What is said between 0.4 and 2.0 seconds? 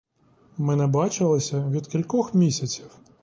Ми не бачилися від